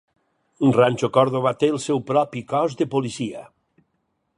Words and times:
Rancho 0.77 1.09
Cordova 1.17 1.53
té 1.65 1.71
el 1.75 1.79
seu 1.85 2.03
propi 2.09 2.45
cos 2.55 2.79
de 2.83 2.89
policia. 2.97 3.49